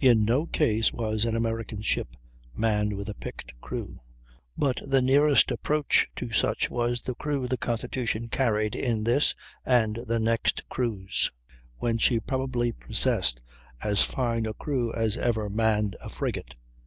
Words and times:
In 0.00 0.24
no 0.24 0.46
case 0.46 0.90
was 0.90 1.26
an 1.26 1.36
American 1.36 1.82
ship 1.82 2.16
manned 2.56 2.94
with 2.94 3.10
a 3.10 3.14
"picked" 3.14 3.52
crew, 3.60 4.00
but 4.56 4.80
the 4.86 5.02
nearest 5.02 5.50
approach 5.50 6.08
to 6.16 6.32
such 6.32 6.70
was 6.70 7.02
the 7.02 7.14
crew 7.14 7.46
the 7.46 7.58
Constitution 7.58 8.28
carried 8.28 8.74
in 8.74 9.04
this 9.04 9.34
and 9.66 9.96
the 10.06 10.18
next 10.18 10.66
cruise, 10.70 11.30
when 11.76 11.98
"she 11.98 12.18
probably 12.18 12.72
possessed 12.72 13.42
as 13.82 14.00
fine 14.00 14.46
a 14.46 14.54
crew 14.54 14.94
as 14.94 15.18
ever 15.18 15.50
manned 15.50 15.94
a 16.00 16.08
frigate. 16.08 16.54